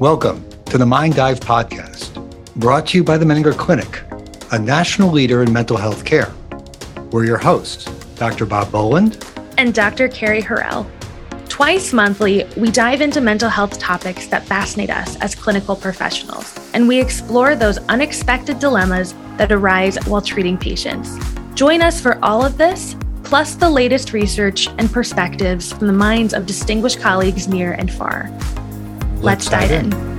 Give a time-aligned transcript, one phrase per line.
[0.00, 2.14] Welcome to the Mind Dive podcast,
[2.56, 4.00] brought to you by the Menninger Clinic,
[4.50, 6.32] a national leader in mental health care.
[7.10, 7.84] We're your hosts,
[8.14, 8.46] Dr.
[8.46, 9.22] Bob Boland
[9.58, 10.08] and Dr.
[10.08, 10.86] Kerry Horrell.
[11.50, 16.88] Twice monthly, we dive into mental health topics that fascinate us as clinical professionals, and
[16.88, 21.18] we explore those unexpected dilemmas that arise while treating patients.
[21.52, 26.32] Join us for all of this, plus the latest research and perspectives from the minds
[26.32, 28.30] of distinguished colleagues near and far.
[29.22, 29.92] Let's, Let's dive in.
[29.92, 30.09] in.